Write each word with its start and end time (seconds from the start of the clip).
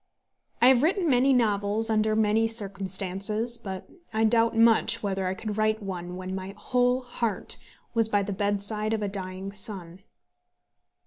I 0.63 0.67
have 0.69 0.81
written 0.81 1.07
many 1.07 1.31
novels 1.31 1.91
under 1.91 2.15
many 2.15 2.47
circumstances; 2.47 3.59
but 3.59 3.87
I 4.11 4.23
doubt 4.23 4.57
much 4.57 5.03
whether 5.03 5.27
I 5.27 5.35
could 5.35 5.57
write 5.59 5.83
one 5.83 6.15
when 6.15 6.33
my 6.33 6.55
whole 6.57 7.01
heart 7.01 7.57
was 7.93 8.09
by 8.09 8.23
the 8.23 8.33
bedside 8.33 8.93
of 8.93 9.03
a 9.03 9.07
dying 9.07 9.51
son. 9.51 9.99